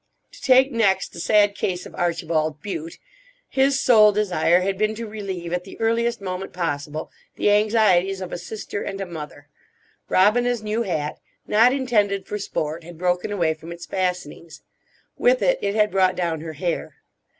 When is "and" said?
8.81-8.99